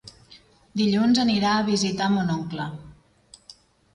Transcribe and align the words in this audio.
Dilluns 0.79 1.19
anirà 1.23 1.51
a 1.57 1.67
visitar 1.67 2.09
mon 2.15 2.31
oncle. 2.37 2.65